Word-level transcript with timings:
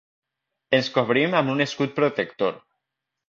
Ens 0.77 0.87
cobrim 0.95 1.37
amb 1.41 1.53
un 1.55 1.61
escut 1.67 1.93
protector. 1.99 2.57